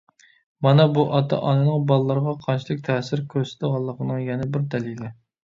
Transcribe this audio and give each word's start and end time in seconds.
مانا 0.67 0.85
بۇ 0.95 1.03
ئاتا- 1.17 1.37
ئانىنىڭ 1.49 1.83
بالىلارغا 1.91 2.33
قانچىلىك 2.47 2.81
تەسىر 2.89 3.23
كۆرسىتىدىغانلىقىنىڭ 3.35 4.27
يەنە 4.31 4.51
بىر 4.57 4.67
دەلىلى. 4.75 5.15